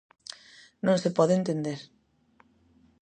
[0.85, 1.79] Non se pode entender.